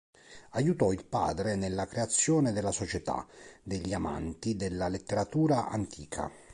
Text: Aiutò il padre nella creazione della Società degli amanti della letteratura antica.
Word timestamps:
Aiutò 0.53 0.91
il 0.93 1.05
padre 1.05 1.55
nella 1.55 1.85
creazione 1.85 2.53
della 2.53 2.71
Società 2.71 3.27
degli 3.61 3.93
amanti 3.93 4.55
della 4.55 4.87
letteratura 4.87 5.69
antica. 5.69 6.31